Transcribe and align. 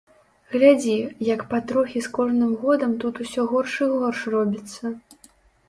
Глядзі, 0.53 0.95
як 1.27 1.43
патрохі 1.51 2.01
з 2.07 2.11
кожным 2.17 2.57
годам 2.63 2.97
тут 3.05 3.21
усё 3.27 3.47
горш 3.55 3.79
і 3.91 3.93
горш 3.97 4.19
робіцца. 4.39 4.83